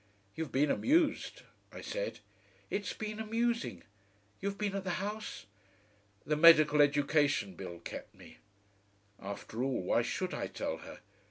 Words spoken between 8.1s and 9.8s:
me."... After